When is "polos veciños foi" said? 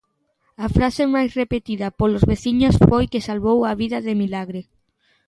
1.99-3.05